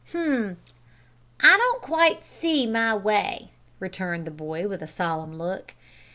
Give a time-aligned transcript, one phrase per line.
[0.09, 0.57] "H'm!
[1.41, 5.75] I don't quite see my way," returned the boy, with a solemn look.